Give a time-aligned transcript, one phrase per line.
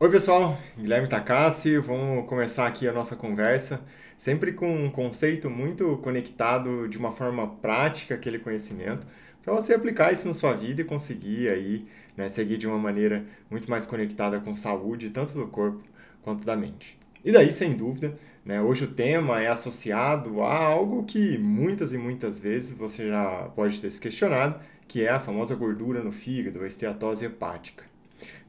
[0.00, 3.80] Oi, pessoal, Guilherme Takassi, vamos começar aqui a nossa conversa,
[4.16, 9.04] sempre com um conceito muito conectado de uma forma prática aquele conhecimento,
[9.42, 11.84] para você aplicar isso na sua vida e conseguir aí,
[12.16, 15.82] né, seguir de uma maneira muito mais conectada com saúde, tanto do corpo
[16.22, 16.96] quanto da mente.
[17.24, 21.98] E daí, sem dúvida, né, hoje o tema é associado a algo que muitas e
[21.98, 26.62] muitas vezes você já pode ter se questionado, que é a famosa gordura no fígado,
[26.62, 27.97] a esteatose hepática.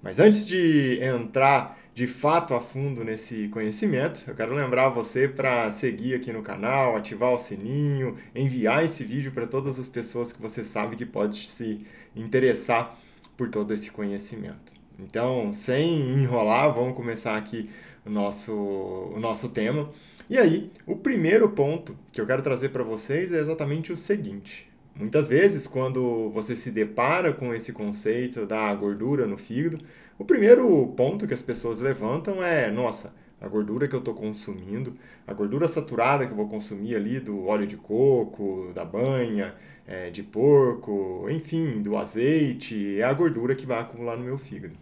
[0.01, 5.69] Mas antes de entrar de fato a fundo nesse conhecimento, eu quero lembrar você para
[5.71, 10.41] seguir aqui no canal, ativar o sininho, enviar esse vídeo para todas as pessoas que
[10.41, 12.97] você sabe que pode se interessar
[13.35, 14.73] por todo esse conhecimento.
[14.97, 17.69] Então, sem enrolar, vamos começar aqui
[18.05, 19.89] o nosso, o nosso tema.
[20.29, 24.68] E aí, o primeiro ponto que eu quero trazer para vocês é exatamente o seguinte:
[24.99, 29.79] Muitas vezes, quando você se depara com esse conceito da gordura no fígado,
[30.17, 34.93] o primeiro ponto que as pessoas levantam é: nossa, a gordura que eu estou consumindo,
[35.25, 39.55] a gordura saturada que eu vou consumir ali do óleo de coco, da banha,
[39.87, 44.75] é, de porco, enfim, do azeite, é a gordura que vai acumular no meu fígado.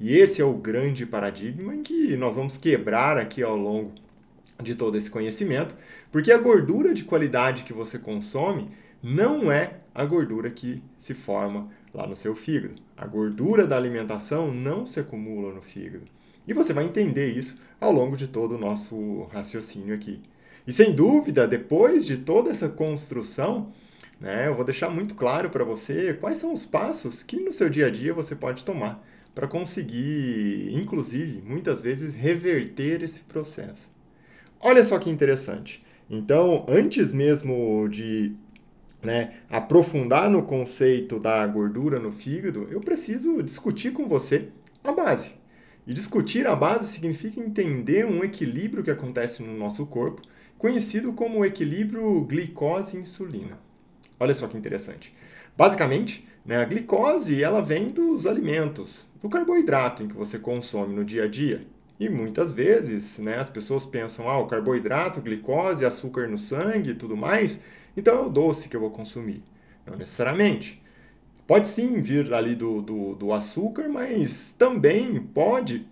[0.00, 3.92] E esse é o grande paradigma em que nós vamos quebrar aqui ao longo
[4.62, 5.76] de todo esse conhecimento,
[6.10, 8.70] porque a gordura de qualidade que você consome
[9.02, 12.76] não é a gordura que se forma lá no seu fígado.
[12.96, 16.04] A gordura da alimentação não se acumula no fígado.
[16.46, 20.20] E você vai entender isso ao longo de todo o nosso raciocínio aqui.
[20.66, 23.72] E sem dúvida, depois de toda essa construção,
[24.20, 27.68] né, eu vou deixar muito claro para você quais são os passos que no seu
[27.68, 33.90] dia a dia você pode tomar para conseguir, inclusive, muitas vezes, reverter esse processo.
[34.60, 35.80] Olha só que interessante.
[36.10, 38.34] Então, antes mesmo de
[39.02, 44.48] né, aprofundar no conceito da gordura no fígado, eu preciso discutir com você
[44.82, 45.32] a base.
[45.86, 50.22] E discutir a base significa entender um equilíbrio que acontece no nosso corpo,
[50.58, 53.58] conhecido como o equilíbrio glicose-insulina.
[54.20, 55.14] Olha só que interessante.
[55.56, 61.04] Basicamente, né, a glicose ela vem dos alimentos, do carboidrato em que você consome no
[61.04, 61.66] dia a dia.
[61.98, 66.94] E muitas vezes né, as pessoas pensam, ah, o carboidrato, glicose, açúcar no sangue e
[66.94, 67.60] tudo mais,
[67.98, 69.42] então é o doce que eu vou consumir.
[69.86, 70.80] Não necessariamente.
[71.46, 75.86] Pode sim vir ali do, do, do açúcar, mas também pode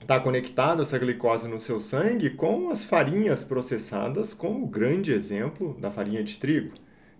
[0.00, 5.12] estar tá conectado essa glicose no seu sangue com as farinhas processadas, como o grande
[5.12, 6.72] exemplo da farinha de trigo,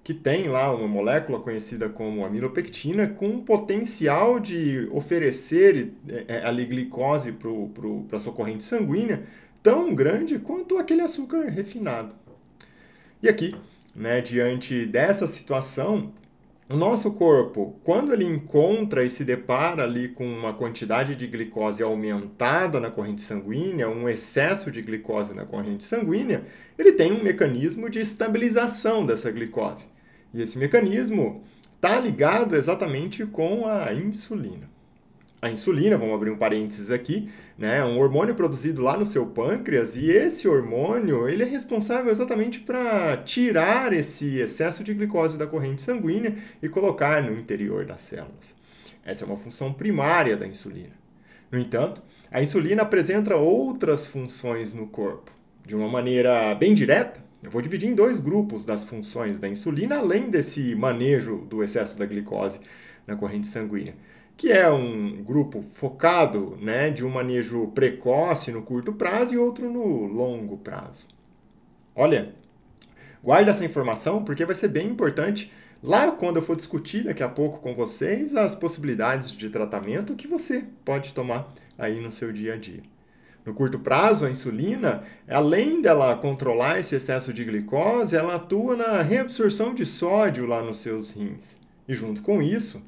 [0.03, 6.65] que tem lá uma molécula conhecida como amilopectina com potencial de oferecer é, é, ali
[6.65, 9.25] glicose para a sua corrente sanguínea
[9.63, 12.15] tão grande quanto aquele açúcar refinado.
[13.23, 13.55] E aqui
[13.97, 16.13] né, diante dessa situação,
[16.69, 21.83] o nosso corpo, quando ele encontra e se depara ali com uma quantidade de glicose
[21.83, 26.45] aumentada na corrente sanguínea, um excesso de glicose na corrente sanguínea,
[26.77, 29.87] ele tem um mecanismo de estabilização dessa glicose.
[30.35, 34.76] E esse mecanismo está ligado exatamente com a insulina
[35.47, 39.97] a insulina, vamos abrir um parênteses aqui, né, um hormônio produzido lá no seu pâncreas
[39.97, 45.83] e esse hormônio ele é responsável exatamente para tirar esse excesso de glicose da corrente
[45.83, 48.55] sanguínea e colocar no interior das células.
[49.05, 50.93] Essa é uma função primária da insulina.
[51.51, 55.31] No entanto, a insulina apresenta outras funções no corpo.
[55.65, 59.99] De uma maneira bem direta, eu vou dividir em dois grupos das funções da insulina,
[59.99, 62.61] além desse manejo do excesso da glicose
[63.07, 63.95] na corrente sanguínea
[64.37, 69.71] que é um grupo focado né, de um manejo precoce no curto prazo e outro
[69.71, 71.07] no longo prazo.
[71.95, 72.35] Olha,
[73.25, 75.51] guarde essa informação porque vai ser bem importante
[75.83, 80.29] lá quando eu for discutir daqui a pouco com vocês as possibilidades de tratamento que
[80.29, 81.49] você pode tomar
[81.79, 82.83] aí no seu dia a dia.
[83.47, 89.01] No curto prazo, a insulina, além dela controlar esse excesso de glicose, ela atua na
[89.01, 91.57] reabsorção de sódio lá nos seus rins.
[91.89, 92.83] E junto com isso,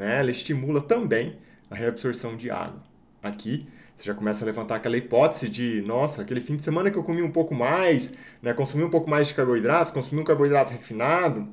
[0.00, 1.36] né, ela estimula também
[1.70, 2.82] a reabsorção de água.
[3.22, 6.96] Aqui, você já começa a levantar aquela hipótese de, nossa, aquele fim de semana que
[6.96, 10.72] eu comi um pouco mais, né, consumi um pouco mais de carboidratos, consumi um carboidrato
[10.72, 11.46] refinado,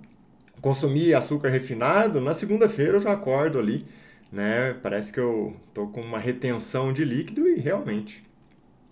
[0.61, 3.85] consumi açúcar refinado, na segunda-feira eu já acordo ali,
[4.31, 8.25] né, parece que eu tô com uma retenção de líquido e realmente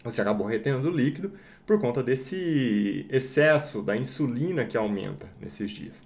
[0.03, 1.31] você acabou retendo líquido
[1.65, 6.03] por conta desse excesso da insulina que aumenta nesses dias.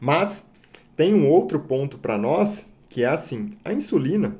[0.00, 0.50] Mas
[0.96, 4.36] tem um outro ponto para nós que é assim: a insulina,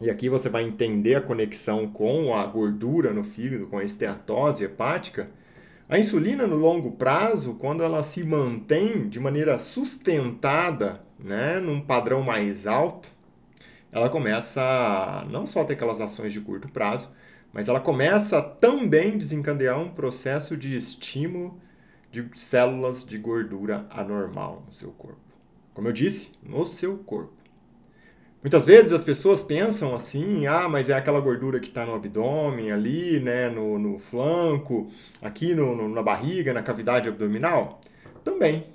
[0.00, 4.62] e aqui você vai entender a conexão com a gordura no fígado, com a esteatose
[4.62, 5.28] hepática.
[5.88, 12.22] A insulina, no longo prazo, quando ela se mantém de maneira sustentada, né, num padrão
[12.22, 13.10] mais alto,
[13.90, 17.10] ela começa a não só ter aquelas ações de curto prazo,
[17.52, 21.58] mas ela começa a também desencadear um processo de estímulo
[22.12, 25.18] de células de gordura anormal no seu corpo.
[25.74, 27.39] Como eu disse, no seu corpo.
[28.42, 32.72] Muitas vezes as pessoas pensam assim, ah, mas é aquela gordura que está no abdômen
[32.72, 34.90] ali, né, no, no flanco,
[35.20, 37.80] aqui no, no, na barriga, na cavidade abdominal.
[38.24, 38.66] Também,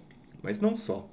[0.44, 1.10] mas não só.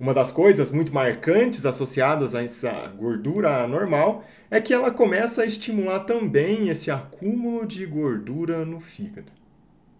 [0.00, 5.46] Uma das coisas muito marcantes associadas a essa gordura normal é que ela começa a
[5.46, 9.30] estimular também esse acúmulo de gordura no fígado.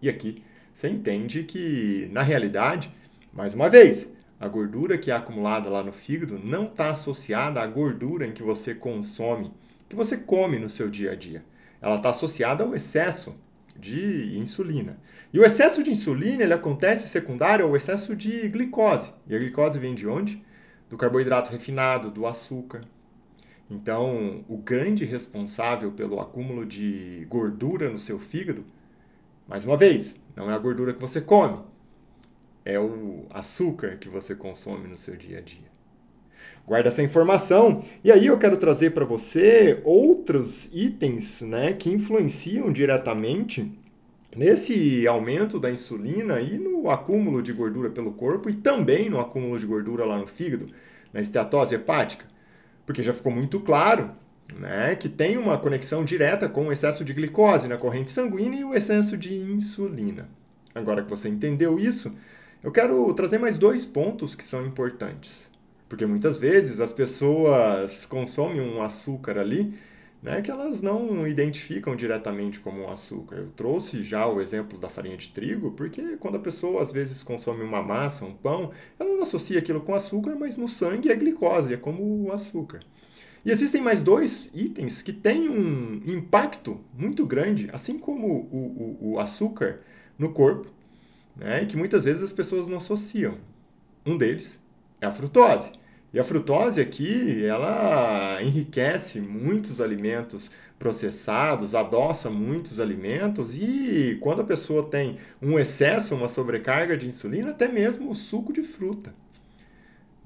[0.01, 0.43] E aqui
[0.73, 2.91] você entende que, na realidade,
[3.31, 4.09] mais uma vez,
[4.41, 8.41] a gordura que é acumulada lá no fígado não está associada à gordura em que
[8.41, 9.53] você consome,
[9.87, 11.45] que você come no seu dia a dia.
[11.79, 13.35] Ela está associada ao excesso
[13.77, 14.97] de insulina.
[15.31, 19.13] E o excesso de insulina ele acontece secundário ao excesso de glicose.
[19.27, 20.43] E a glicose vem de onde?
[20.89, 22.81] Do carboidrato refinado, do açúcar.
[23.69, 28.65] Então, o grande responsável pelo acúmulo de gordura no seu fígado,
[29.47, 31.59] mais uma vez, não é a gordura que você come,
[32.63, 35.71] é o açúcar que você consome no seu dia a dia.
[36.65, 37.81] Guarda essa informação.
[38.03, 43.71] E aí eu quero trazer para você outros itens né, que influenciam diretamente
[44.35, 49.59] nesse aumento da insulina e no acúmulo de gordura pelo corpo e também no acúmulo
[49.59, 50.67] de gordura lá no fígado,
[51.11, 52.25] na esteatose hepática.
[52.85, 54.11] Porque já ficou muito claro
[54.57, 58.63] né, que tem uma conexão direta com o excesso de glicose na corrente sanguínea e
[58.63, 60.29] o excesso de insulina.
[60.73, 62.15] Agora que você entendeu isso,
[62.63, 65.49] eu quero trazer mais dois pontos que são importantes.
[65.89, 69.73] Porque muitas vezes as pessoas consomem um açúcar ali
[70.21, 73.37] né, que elas não identificam diretamente como um açúcar.
[73.37, 77.23] Eu trouxe já o exemplo da farinha de trigo, porque quando a pessoa às vezes
[77.23, 81.15] consome uma massa, um pão, ela não associa aquilo com açúcar, mas no sangue é
[81.15, 82.81] glicose, é como o açúcar.
[83.43, 89.13] E existem mais dois itens que têm um impacto muito grande, assim como o, o,
[89.13, 89.79] o açúcar
[90.19, 90.69] no corpo,
[91.41, 93.37] né, e que muitas vezes as pessoas não associam.
[94.05, 94.61] Um deles
[95.01, 95.71] é a frutose.
[96.13, 104.43] E a frutose aqui, ela enriquece muitos alimentos processados, adoça muitos alimentos e quando a
[104.45, 109.13] pessoa tem um excesso, uma sobrecarga de insulina, até mesmo o suco de fruta.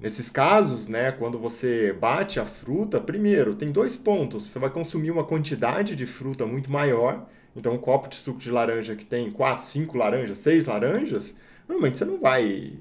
[0.00, 4.46] Nesses casos, né, quando você bate a fruta, primeiro, tem dois pontos.
[4.46, 8.50] Você vai consumir uma quantidade de fruta muito maior então, um copo de suco de
[8.50, 11.34] laranja que tem 4, 5 laranjas, 6 laranjas,
[11.66, 12.74] normalmente você não vai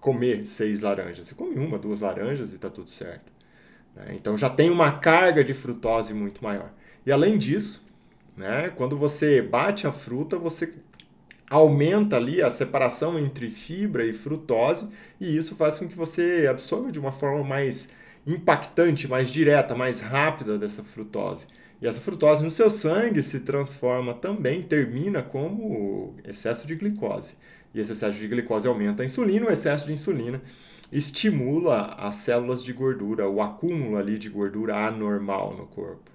[0.00, 1.26] comer 6 laranjas.
[1.26, 3.30] Você come uma, duas laranjas e está tudo certo.
[3.94, 4.14] Né?
[4.14, 6.72] Então, já tem uma carga de frutose muito maior.
[7.04, 7.84] E além disso,
[8.34, 10.72] né, quando você bate a fruta, você
[11.50, 14.88] aumenta ali a separação entre fibra e frutose,
[15.20, 17.88] e isso faz com que você absorva de uma forma mais
[18.26, 21.46] impactante, mais direta, mais rápida dessa frutose.
[21.80, 27.34] E essa frutose no seu sangue se transforma também, termina como excesso de glicose.
[27.74, 30.40] E esse excesso de glicose aumenta a insulina, o excesso de insulina
[30.92, 36.10] estimula as células de gordura, o acúmulo ali de gordura anormal no corpo.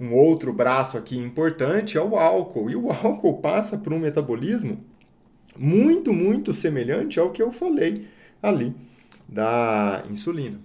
[0.00, 2.70] Um outro braço aqui importante é o álcool.
[2.70, 4.82] E o álcool passa por um metabolismo
[5.56, 8.08] muito, muito semelhante ao que eu falei
[8.42, 8.74] ali
[9.28, 10.58] da insulina,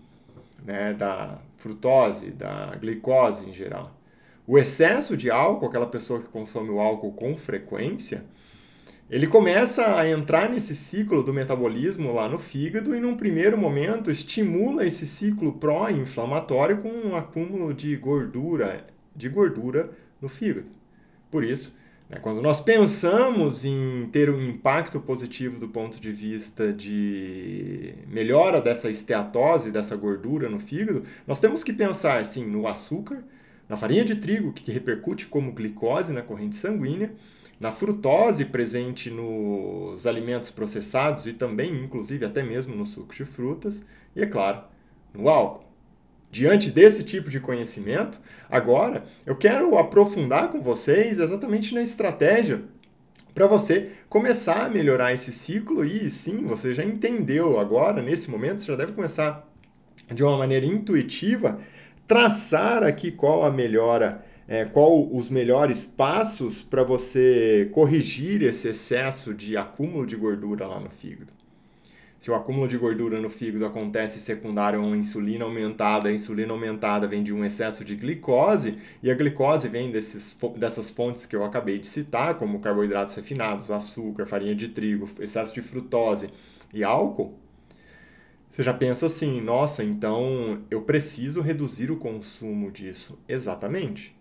[0.63, 3.96] né, da frutose, da glicose em geral.
[4.47, 8.23] O excesso de álcool, aquela pessoa que consome o álcool com frequência,
[9.09, 14.09] ele começa a entrar nesse ciclo do metabolismo lá no fígado e, num primeiro momento,
[14.09, 19.89] estimula esse ciclo pró-inflamatório com um acúmulo de gordura, de gordura
[20.21, 20.67] no fígado.
[21.29, 21.75] Por isso,
[22.09, 28.61] né, quando nós pensamos em ter um impacto positivo do ponto de vista de melhora
[28.61, 33.25] dessa esteatose, dessa gordura no fígado, nós temos que pensar, sim, no açúcar,
[33.67, 37.11] na farinha de trigo, que repercute como glicose na corrente sanguínea,
[37.59, 43.83] na frutose presente nos alimentos processados e também, inclusive, até mesmo nos sucos de frutas,
[44.15, 44.61] e, é claro,
[45.13, 45.65] no álcool.
[46.29, 48.19] Diante desse tipo de conhecimento,
[48.49, 52.63] agora eu quero aprofundar com vocês exatamente na estratégia
[53.33, 58.61] para você começar a melhorar esse ciclo e sim, você já entendeu agora, nesse momento,
[58.61, 59.47] você já deve começar
[60.11, 61.59] de uma maneira intuitiva
[62.07, 69.33] traçar aqui qual a melhora, é, qual os melhores passos para você corrigir esse excesso
[69.33, 71.35] de acúmulo de gordura lá no fígado.
[72.19, 76.51] Se o acúmulo de gordura no fígado acontece secundário a uma insulina aumentada, a insulina
[76.51, 81.35] aumentada vem de um excesso de glicose, e a glicose vem desses, dessas fontes que
[81.35, 86.29] eu acabei de citar, como carboidratos refinados, açúcar, farinha de trigo, excesso de frutose
[86.73, 87.37] e álcool,
[88.57, 93.15] Você já pensa assim, nossa, então eu preciso reduzir o consumo disso.
[93.29, 94.15] Exatamente.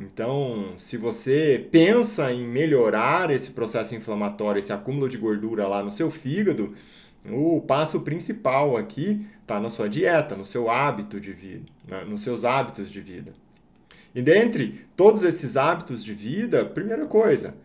[0.00, 5.90] Então, se você pensa em melhorar esse processo inflamatório, esse acúmulo de gordura lá no
[5.90, 6.72] seu fígado,
[7.28, 12.04] o passo principal aqui está na sua dieta, no seu hábito de vida, né?
[12.04, 13.32] nos seus hábitos de vida.
[14.14, 17.56] E dentre todos esses hábitos de vida, primeira coisa,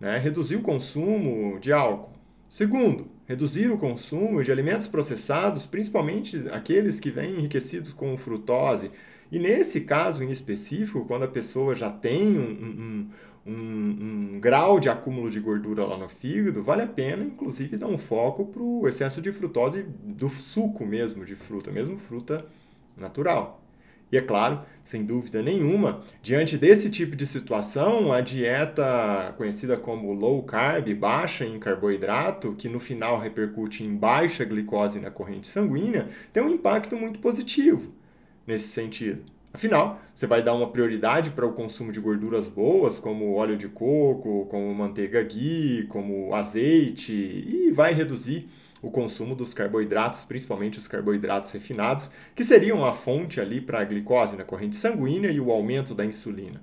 [0.00, 2.14] né, reduzir o consumo de álcool.
[2.48, 8.90] Segundo, reduzir o consumo de alimentos processados, principalmente aqueles que vêm enriquecidos com frutose.
[9.30, 13.10] E nesse caso em específico, quando a pessoa já tem um,
[13.46, 17.76] um, um, um grau de acúmulo de gordura lá no fígado, vale a pena, inclusive,
[17.76, 22.44] dar um foco para o excesso de frutose do suco mesmo de fruta, mesmo fruta
[22.96, 23.65] natural.
[24.10, 30.12] E é claro, sem dúvida nenhuma, diante desse tipo de situação, a dieta conhecida como
[30.12, 36.08] low carb, baixa em carboidrato, que no final repercute em baixa glicose na corrente sanguínea,
[36.32, 37.92] tem um impacto muito positivo
[38.46, 39.24] nesse sentido.
[39.52, 43.68] Afinal, você vai dar uma prioridade para o consumo de gorduras boas, como óleo de
[43.68, 48.48] coco, como manteiga ghee, como azeite, e vai reduzir
[48.86, 53.84] o consumo dos carboidratos, principalmente os carboidratos refinados, que seriam a fonte ali para a
[53.84, 56.62] glicose na corrente sanguínea e o aumento da insulina.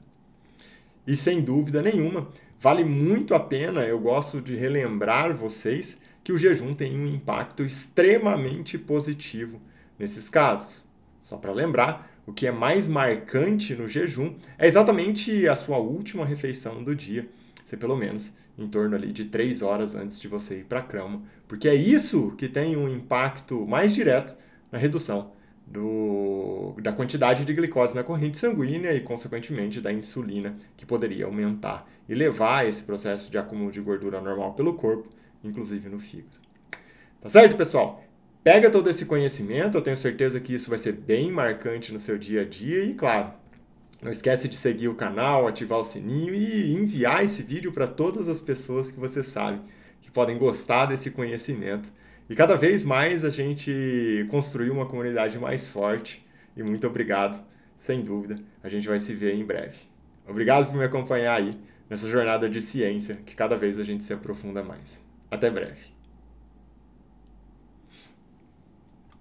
[1.06, 2.30] E sem dúvida nenhuma,
[2.62, 7.62] vale muito a pena, eu gosto de relembrar vocês que o jejum tem um impacto
[7.62, 9.60] extremamente positivo
[10.00, 10.82] nesses casos.
[11.22, 16.26] Só para lembrar, o que é mais marcante no jejum é exatamente a sua última
[16.26, 17.28] refeição do dia,
[17.66, 20.84] ser pelo menos em torno ali de 3 horas antes de você ir para a
[20.84, 24.36] cama, porque é isso que tem um impacto mais direto
[24.72, 25.32] na redução
[25.66, 31.88] do, da quantidade de glicose na corrente sanguínea e, consequentemente, da insulina, que poderia aumentar
[32.08, 35.10] e levar esse processo de acúmulo de gordura normal pelo corpo,
[35.44, 36.38] inclusive no fígado.
[37.22, 38.04] Tá certo, pessoal?
[38.44, 42.18] Pega todo esse conhecimento, eu tenho certeza que isso vai ser bem marcante no seu
[42.18, 43.32] dia a dia e, claro,
[44.04, 48.28] não esquece de seguir o canal, ativar o sininho e enviar esse vídeo para todas
[48.28, 49.62] as pessoas que você sabe
[50.02, 51.90] que podem gostar desse conhecimento.
[52.30, 56.26] E cada vez mais a gente construir uma comunidade mais forte.
[56.56, 57.40] E muito obrigado,
[57.78, 58.38] sem dúvida.
[58.62, 59.78] A gente vai se ver em breve.
[60.28, 61.58] Obrigado por me acompanhar aí
[61.90, 65.02] nessa jornada de ciência que cada vez a gente se aprofunda mais.
[65.32, 65.93] Até breve.